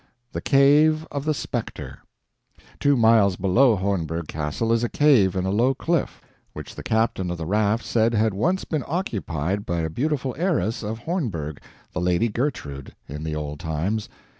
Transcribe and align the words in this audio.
THE 0.31 0.41
CAVE 0.41 1.05
OF 1.11 1.25
THE 1.25 1.33
SPECTER 1.35 1.99
Two 2.79 2.97
miles 2.97 3.35
below 3.35 3.75
Hornberg 3.77 4.27
castle 4.27 4.73
is 4.73 4.83
a 4.83 4.89
cave 4.89 5.35
in 5.35 5.45
a 5.45 5.51
low 5.51 5.75
cliff, 5.75 6.19
which 6.53 6.73
the 6.73 6.81
captain 6.81 7.29
of 7.29 7.37
the 7.37 7.45
raft 7.45 7.85
said 7.85 8.15
had 8.15 8.33
once 8.33 8.65
been 8.65 8.83
occupied 8.87 9.63
by 9.63 9.81
a 9.81 9.91
beautiful 9.91 10.33
heiress 10.39 10.81
of 10.81 11.01
Hornberg 11.03 11.59
the 11.91 12.01
Lady 12.01 12.29
Gertrude 12.29 12.95
in 13.07 13.23
the 13.23 13.35
old 13.35 13.59
times. 13.59 14.09